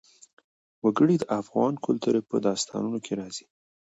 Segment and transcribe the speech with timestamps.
[0.83, 3.45] وګړي د افغان کلتور په داستانونو کې راځي.